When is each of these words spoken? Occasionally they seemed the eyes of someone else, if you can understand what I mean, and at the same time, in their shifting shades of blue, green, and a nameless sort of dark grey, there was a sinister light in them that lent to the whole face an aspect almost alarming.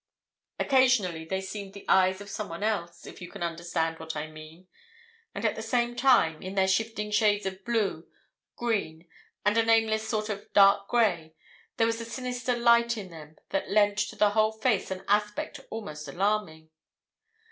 Occasionally 0.59 1.25
they 1.25 1.41
seemed 1.41 1.73
the 1.73 1.85
eyes 1.87 2.21
of 2.21 2.27
someone 2.31 2.63
else, 2.63 3.05
if 3.05 3.21
you 3.21 3.29
can 3.29 3.43
understand 3.43 3.99
what 3.99 4.15
I 4.15 4.25
mean, 4.25 4.67
and 5.35 5.45
at 5.45 5.53
the 5.55 5.61
same 5.61 5.95
time, 5.95 6.41
in 6.41 6.55
their 6.55 6.67
shifting 6.67 7.11
shades 7.11 7.45
of 7.45 7.63
blue, 7.63 8.07
green, 8.55 9.07
and 9.45 9.59
a 9.59 9.63
nameless 9.63 10.09
sort 10.09 10.27
of 10.29 10.51
dark 10.53 10.87
grey, 10.89 11.35
there 11.77 11.85
was 11.85 12.01
a 12.01 12.05
sinister 12.05 12.57
light 12.57 12.97
in 12.97 13.11
them 13.11 13.35
that 13.51 13.69
lent 13.69 13.99
to 13.99 14.15
the 14.15 14.31
whole 14.31 14.53
face 14.53 14.89
an 14.89 15.05
aspect 15.07 15.59
almost 15.69 16.07
alarming. 16.07 16.71